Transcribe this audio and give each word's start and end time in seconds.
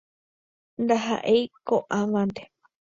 Ndaha'éi 0.83 1.43
ko'ãvante. 1.67 2.51